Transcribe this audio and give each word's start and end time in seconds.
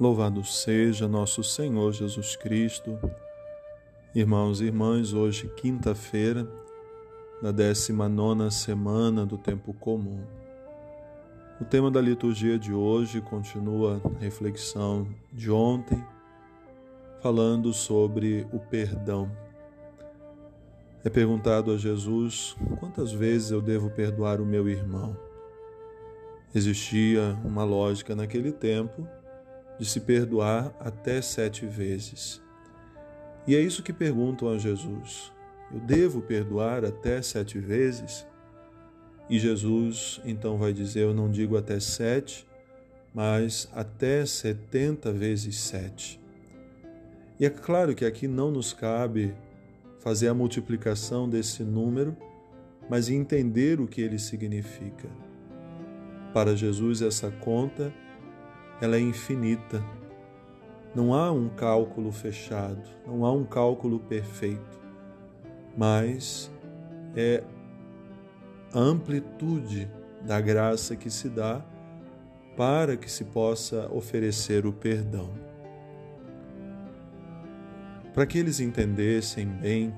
Louvado 0.00 0.44
seja 0.44 1.08
nosso 1.08 1.42
Senhor 1.42 1.92
Jesus 1.92 2.36
Cristo. 2.36 2.96
Irmãos 4.14 4.60
e 4.60 4.66
irmãs, 4.66 5.12
hoje, 5.12 5.48
quinta-feira, 5.56 6.46
da 7.42 7.50
19 7.50 8.48
semana 8.52 9.26
do 9.26 9.36
Tempo 9.36 9.74
Comum. 9.74 10.22
O 11.60 11.64
tema 11.64 11.90
da 11.90 12.00
liturgia 12.00 12.56
de 12.56 12.72
hoje 12.72 13.20
continua 13.20 14.00
a 14.04 14.20
reflexão 14.20 15.08
de 15.32 15.50
ontem, 15.50 16.06
falando 17.20 17.72
sobre 17.72 18.46
o 18.52 18.60
perdão. 18.60 19.28
É 21.02 21.10
perguntado 21.10 21.72
a 21.72 21.76
Jesus 21.76 22.56
quantas 22.78 23.10
vezes 23.10 23.50
eu 23.50 23.60
devo 23.60 23.90
perdoar 23.90 24.40
o 24.40 24.46
meu 24.46 24.68
irmão. 24.68 25.16
Existia 26.54 27.36
uma 27.44 27.64
lógica 27.64 28.14
naquele 28.14 28.52
tempo 28.52 29.04
de 29.78 29.86
se 29.86 30.00
perdoar 30.00 30.74
até 30.80 31.22
sete 31.22 31.64
vezes. 31.66 32.42
E 33.46 33.54
é 33.54 33.60
isso 33.60 33.82
que 33.82 33.92
perguntam 33.92 34.50
a 34.50 34.58
Jesus: 34.58 35.32
Eu 35.72 35.80
devo 35.80 36.20
perdoar 36.20 36.84
até 36.84 37.22
sete 37.22 37.58
vezes? 37.58 38.26
E 39.30 39.38
Jesus 39.38 40.20
então 40.24 40.58
vai 40.58 40.72
dizer: 40.72 41.00
Eu 41.00 41.14
não 41.14 41.30
digo 41.30 41.56
até 41.56 41.78
sete, 41.78 42.46
mas 43.14 43.68
até 43.72 44.26
setenta 44.26 45.12
vezes 45.12 45.58
sete. 45.58 46.20
E 47.38 47.46
é 47.46 47.50
claro 47.50 47.94
que 47.94 48.04
aqui 48.04 48.26
não 48.26 48.50
nos 48.50 48.72
cabe 48.72 49.34
fazer 50.00 50.28
a 50.28 50.34
multiplicação 50.34 51.28
desse 51.28 51.62
número, 51.62 52.16
mas 52.88 53.08
entender 53.08 53.80
o 53.80 53.86
que 53.86 54.00
ele 54.00 54.18
significa. 54.18 55.08
Para 56.32 56.56
Jesus, 56.56 57.00
essa 57.00 57.30
conta 57.30 57.92
ela 58.80 58.96
é 58.96 59.00
infinita. 59.00 59.82
Não 60.94 61.12
há 61.12 61.30
um 61.30 61.48
cálculo 61.48 62.10
fechado, 62.10 62.82
não 63.06 63.24
há 63.24 63.32
um 63.32 63.44
cálculo 63.44 63.98
perfeito, 64.00 64.80
mas 65.76 66.50
é 67.14 67.42
a 68.72 68.78
amplitude 68.78 69.90
da 70.22 70.40
graça 70.40 70.96
que 70.96 71.10
se 71.10 71.28
dá 71.28 71.64
para 72.56 72.96
que 72.96 73.10
se 73.10 73.24
possa 73.24 73.88
oferecer 73.92 74.66
o 74.66 74.72
perdão. 74.72 75.30
Para 78.12 78.26
que 78.26 78.38
eles 78.38 78.58
entendessem 78.58 79.46
bem 79.46 79.94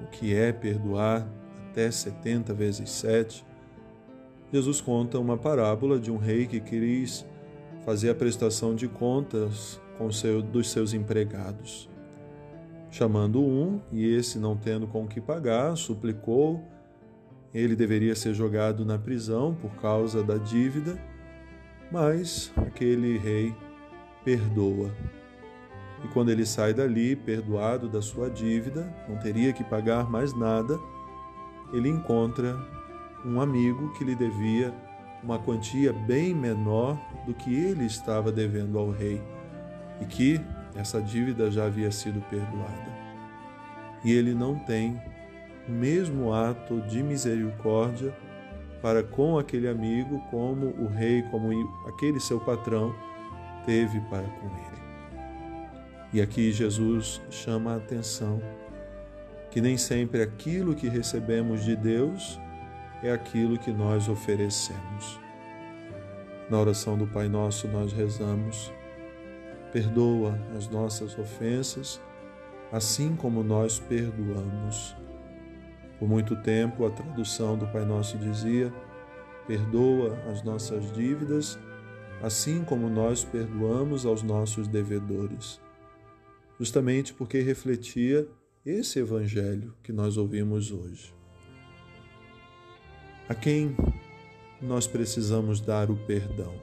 o 0.00 0.06
que 0.06 0.34
é 0.34 0.52
perdoar 0.52 1.26
até 1.70 1.90
70 1.90 2.54
vezes 2.54 2.90
7, 2.90 3.44
Jesus 4.52 4.80
conta 4.80 5.18
uma 5.18 5.36
parábola 5.36 5.98
de 5.98 6.10
um 6.10 6.16
rei 6.16 6.46
que 6.46 6.60
quis 6.60 7.26
fazer 7.86 8.10
a 8.10 8.14
prestação 8.16 8.74
de 8.74 8.88
contas 8.88 9.80
com 9.96 10.10
seu, 10.10 10.42
dos 10.42 10.72
seus 10.72 10.92
empregados. 10.92 11.88
Chamando 12.90 13.40
um, 13.40 13.80
e 13.92 14.04
esse 14.04 14.40
não 14.40 14.56
tendo 14.56 14.88
com 14.88 15.06
que 15.06 15.20
pagar, 15.20 15.76
suplicou, 15.76 16.64
ele 17.54 17.76
deveria 17.76 18.16
ser 18.16 18.34
jogado 18.34 18.84
na 18.84 18.98
prisão 18.98 19.54
por 19.54 19.70
causa 19.76 20.20
da 20.20 20.36
dívida, 20.36 21.00
mas 21.92 22.52
aquele 22.56 23.18
rei 23.18 23.54
perdoa. 24.24 24.90
E 26.04 26.08
quando 26.08 26.30
ele 26.30 26.44
sai 26.44 26.74
dali, 26.74 27.14
perdoado 27.14 27.88
da 27.88 28.02
sua 28.02 28.28
dívida, 28.28 28.92
não 29.08 29.16
teria 29.16 29.52
que 29.52 29.62
pagar 29.62 30.10
mais 30.10 30.36
nada, 30.36 30.76
ele 31.72 31.88
encontra 31.88 32.56
um 33.24 33.40
amigo 33.40 33.92
que 33.92 34.02
lhe 34.02 34.16
devia 34.16 34.74
uma 35.22 35.38
quantia 35.38 35.92
bem 35.92 36.34
menor 36.34 36.98
do 37.26 37.34
que 37.34 37.54
ele 37.54 37.84
estava 37.84 38.30
devendo 38.30 38.78
ao 38.78 38.90
rei 38.90 39.22
e 40.00 40.04
que 40.04 40.40
essa 40.74 41.00
dívida 41.00 41.50
já 41.50 41.66
havia 41.66 41.90
sido 41.90 42.20
perdoada. 42.28 42.96
E 44.04 44.12
ele 44.12 44.34
não 44.34 44.58
tem 44.58 45.00
o 45.68 45.72
mesmo 45.72 46.32
ato 46.32 46.80
de 46.82 47.02
misericórdia 47.02 48.14
para 48.80 49.02
com 49.02 49.38
aquele 49.38 49.68
amigo 49.68 50.20
como 50.30 50.66
o 50.66 50.86
rei, 50.86 51.22
como 51.30 51.50
aquele 51.88 52.20
seu 52.20 52.38
patrão 52.38 52.94
teve 53.64 54.00
para 54.02 54.22
com 54.22 54.46
ele. 54.46 54.76
E 56.12 56.20
aqui 56.20 56.52
Jesus 56.52 57.20
chama 57.30 57.72
a 57.72 57.76
atenção 57.76 58.40
que 59.50 59.60
nem 59.60 59.76
sempre 59.76 60.22
aquilo 60.22 60.74
que 60.74 60.88
recebemos 60.88 61.64
de 61.64 61.74
Deus 61.74 62.38
é 63.02 63.10
aquilo 63.10 63.58
que 63.58 63.72
nós 63.72 64.08
oferecemos. 64.08 65.20
Na 66.48 66.58
oração 66.58 66.96
do 66.96 67.06
Pai 67.06 67.28
Nosso, 67.28 67.68
nós 67.68 67.92
rezamos: 67.92 68.72
perdoa 69.72 70.38
as 70.56 70.68
nossas 70.68 71.18
ofensas, 71.18 72.00
assim 72.72 73.14
como 73.16 73.42
nós 73.42 73.78
perdoamos. 73.78 74.96
Por 75.98 76.08
muito 76.08 76.36
tempo, 76.36 76.86
a 76.86 76.90
tradução 76.90 77.56
do 77.56 77.66
Pai 77.66 77.84
Nosso 77.84 78.16
dizia: 78.18 78.72
perdoa 79.46 80.16
as 80.30 80.42
nossas 80.42 80.92
dívidas, 80.92 81.58
assim 82.22 82.64
como 82.64 82.88
nós 82.88 83.24
perdoamos 83.24 84.06
aos 84.06 84.22
nossos 84.22 84.68
devedores. 84.68 85.60
Justamente 86.58 87.12
porque 87.12 87.40
refletia 87.40 88.26
esse 88.64 88.98
evangelho 88.98 89.74
que 89.82 89.92
nós 89.92 90.16
ouvimos 90.16 90.72
hoje 90.72 91.15
a 93.28 93.34
quem 93.34 93.76
nós 94.62 94.86
precisamos 94.86 95.60
dar 95.60 95.90
o 95.90 95.96
perdão, 95.96 96.54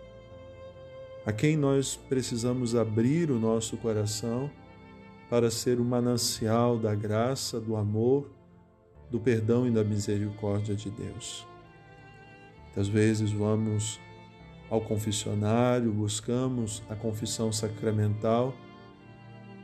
a 1.26 1.34
quem 1.34 1.58
nós 1.58 1.96
precisamos 1.96 2.76
abrir 2.76 3.30
o 3.30 3.38
nosso 3.38 3.76
coração 3.78 4.50
para 5.30 5.52
ser 5.52 5.80
o 5.80 5.84
manancial 5.84 6.78
da 6.78 6.96
graça, 6.96 7.60
do 7.60 7.76
amor, 7.76 8.30
do 9.12 9.20
perdão 9.20 9.68
e 9.68 9.72
da 9.72 9.84
misericórdia 9.84 10.76
de 10.76 10.90
Deus. 10.90 11.46
Às 12.76 12.88
vezes 12.88 13.32
vamos 13.32 14.00
ao 14.70 14.82
confessionário, 14.82 15.92
buscamos 15.92 16.82
a 16.90 16.96
confissão 16.96 17.52
sacramental. 17.52 18.56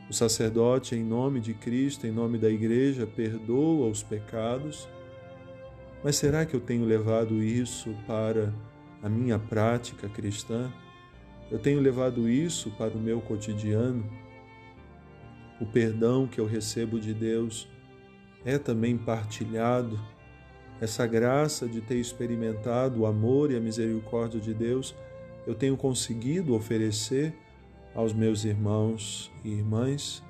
O 0.08 0.12
sacerdote, 0.12 0.94
em 0.94 1.02
nome 1.02 1.40
de 1.40 1.54
Cristo, 1.54 2.06
em 2.06 2.12
nome 2.12 2.38
da 2.38 2.50
Igreja, 2.50 3.06
perdoa 3.06 3.88
os 3.88 4.02
pecados 4.02 4.86
mas 6.02 6.16
será 6.16 6.46
que 6.46 6.54
eu 6.54 6.60
tenho 6.60 6.84
levado 6.84 7.42
isso 7.42 7.94
para 8.06 8.52
a 9.02 9.08
minha 9.08 9.38
prática 9.38 10.08
cristã? 10.08 10.72
Eu 11.50 11.58
tenho 11.58 11.80
levado 11.80 12.28
isso 12.28 12.70
para 12.70 12.94
o 12.94 13.00
meu 13.00 13.20
cotidiano? 13.20 14.04
O 15.60 15.66
perdão 15.66 16.26
que 16.26 16.40
eu 16.40 16.46
recebo 16.46 16.98
de 16.98 17.12
Deus 17.12 17.68
é 18.44 18.56
também 18.56 18.96
partilhado? 18.96 20.00
Essa 20.80 21.06
graça 21.06 21.68
de 21.68 21.82
ter 21.82 21.96
experimentado 21.96 23.00
o 23.00 23.06
amor 23.06 23.50
e 23.50 23.56
a 23.56 23.60
misericórdia 23.60 24.40
de 24.40 24.54
Deus, 24.54 24.94
eu 25.46 25.54
tenho 25.54 25.76
conseguido 25.76 26.54
oferecer 26.54 27.34
aos 27.94 28.14
meus 28.14 28.44
irmãos 28.44 29.30
e 29.44 29.50
irmãs? 29.50 30.22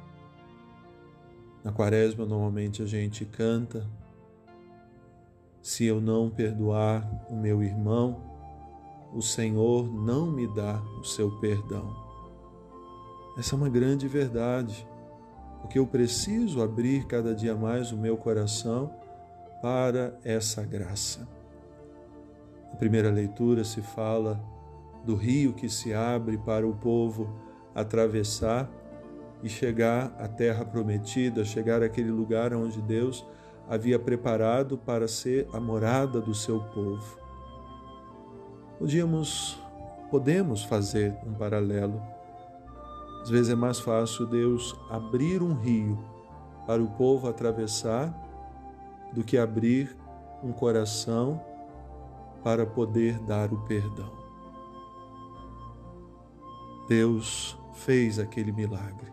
Na 1.63 1.71
quaresma, 1.71 2.25
normalmente 2.25 2.83
a 2.83 2.87
gente 2.87 3.25
canta 3.25 3.87
se 5.63 5.85
eu 5.85 6.01
não 6.01 6.31
perdoar 6.31 7.09
o 7.29 7.35
meu 7.35 7.63
irmão, 7.63 8.31
o 9.13 9.21
Senhor 9.21 9.93
não 9.93 10.31
me 10.31 10.47
dá 10.47 10.81
o 11.01 11.05
seu 11.05 11.31
perdão. 11.41 11.95
Essa 13.37 13.55
é 13.55 13.57
uma 13.57 13.69
grande 13.69 14.07
verdade, 14.07 14.87
porque 15.61 15.79
eu 15.79 15.87
preciso 15.87 16.63
abrir 16.63 17.07
cada 17.07 17.35
dia 17.35 17.55
mais 17.55 17.93
o 17.93 17.97
meu 17.97 18.17
coração 18.17 18.93
para 19.61 20.19
essa 20.25 20.63
graça. 20.63 21.29
Na 22.71 22.77
primeira 22.77 23.11
leitura 23.11 23.65
se 23.65 23.83
fala 23.83 24.41
do 25.05 25.15
rio 25.15 25.53
que 25.53 25.69
se 25.69 25.93
abre 25.93 26.39
para 26.39 26.67
o 26.67 26.75
povo 26.75 27.29
atravessar 27.75 28.71
e 29.43 29.49
chegar 29.49 30.15
à 30.19 30.29
terra 30.29 30.65
prometida, 30.65 31.45
chegar 31.45 31.83
àquele 31.83 32.11
lugar 32.11 32.53
onde 32.55 32.81
Deus 32.83 33.27
havia 33.71 34.01
preparado 34.01 34.77
para 34.77 35.07
ser 35.07 35.49
a 35.53 35.61
morada 35.61 36.21
do 36.21 36.35
seu 36.35 36.59
povo. 36.59 37.17
Podíamos, 38.81 39.57
podemos 40.11 40.65
fazer 40.65 41.17
um 41.25 41.33
paralelo. 41.35 42.03
Às 43.23 43.31
vezes 43.31 43.53
é 43.53 43.55
mais 43.55 43.79
fácil 43.79 44.27
Deus 44.27 44.75
abrir 44.91 45.41
um 45.41 45.55
rio 45.55 45.97
para 46.67 46.83
o 46.83 46.89
povo 46.89 47.29
atravessar 47.29 48.13
do 49.13 49.23
que 49.23 49.39
abrir 49.39 49.97
um 50.43 50.51
coração 50.51 51.41
para 52.43 52.67
poder 52.67 53.21
dar 53.21 53.53
o 53.53 53.59
perdão. 53.67 54.11
Deus 56.89 57.57
fez 57.75 58.19
aquele 58.19 58.51
milagre. 58.51 59.13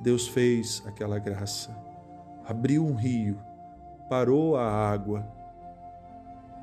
Deus 0.00 0.28
fez 0.28 0.80
aquela 0.86 1.18
graça. 1.18 1.76
Abriu 2.46 2.86
um 2.86 2.94
rio 2.94 3.36
parou 4.10 4.56
a 4.56 4.66
água, 4.66 5.24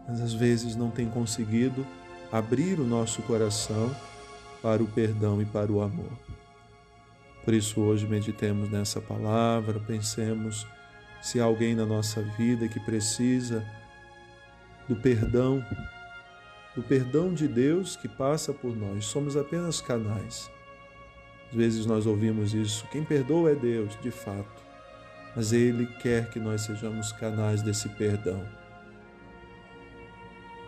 mas 0.06 0.20
às 0.20 0.34
vezes 0.34 0.76
não 0.76 0.92
tem 0.92 1.10
conseguido 1.10 1.88
abrir 2.30 2.78
o 2.78 2.84
nosso 2.84 3.22
coração 3.22 3.96
para 4.62 4.84
o 4.84 4.88
perdão 4.88 5.42
e 5.42 5.46
para 5.46 5.72
o 5.72 5.82
amor. 5.82 6.12
Por 7.46 7.54
isso, 7.54 7.80
hoje 7.80 8.06
meditemos 8.06 8.70
nessa 8.70 9.00
palavra, 9.00 9.80
pensemos 9.80 10.68
se 11.22 11.40
há 11.40 11.46
alguém 11.46 11.74
na 11.74 11.86
nossa 11.86 12.22
vida 12.22 12.68
que 12.68 12.82
precisa 12.82 13.66
do 14.90 14.98
perdão, 14.98 15.66
do 16.76 16.84
perdão 16.84 17.34
de 17.34 17.48
Deus 17.48 17.96
que 17.96 18.10
passa 18.10 18.52
por 18.52 18.76
nós. 18.76 19.06
Somos 19.06 19.38
apenas 19.38 19.80
canais. 19.80 20.52
Às 21.50 21.56
vezes 21.56 21.86
nós 21.86 22.06
ouvimos 22.06 22.54
isso: 22.54 22.86
quem 22.92 23.06
perdoa 23.06 23.52
é 23.52 23.56
Deus, 23.56 23.98
de 24.02 24.12
fato, 24.12 24.67
mas 25.38 25.54
Ele 25.54 25.86
quer 25.86 26.32
que 26.32 26.40
nós 26.40 26.62
sejamos 26.62 27.12
canais 27.12 27.62
desse 27.62 27.88
perdão. 27.90 28.44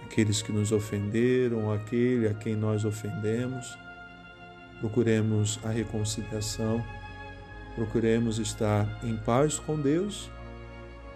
Aqueles 0.06 0.44
que 0.44 0.52
nos 0.52 0.72
ofenderam, 0.72 1.72
aquele 1.74 2.28
a 2.28 2.36
quem 2.36 2.56
nós 2.56 2.86
ofendemos, 2.86 3.76
procuremos 4.80 5.60
a 5.64 5.70
reconciliação, 5.70 6.86
procuremos 7.74 8.38
estar 8.38 8.88
em 9.04 9.18
paz 9.18 9.58
com 9.58 9.82
Deus 9.82 10.30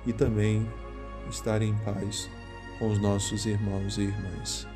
e 0.07 0.11
também 0.11 0.67
estar 1.29 1.61
em 1.61 1.75
paz 1.85 2.27
com 2.79 2.89
os 2.89 2.99
nossos 2.99 3.45
irmãos 3.45 3.99
e 3.99 4.01
irmãs. 4.01 4.67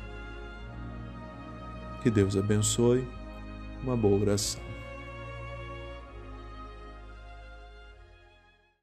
Que 2.00 2.12
Deus 2.12 2.36
abençoe. 2.36 3.04
Uma 3.82 3.96
boa 3.96 4.20
oração. 4.20 4.67